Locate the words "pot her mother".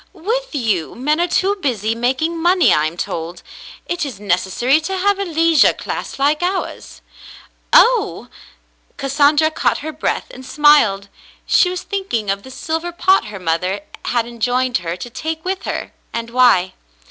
12.91-13.81